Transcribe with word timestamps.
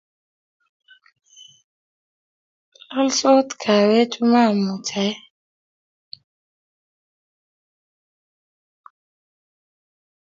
lolsot 2.95 3.49
kahawechu 3.61 4.19
mamuch 4.31 4.91
aee 5.03 5.17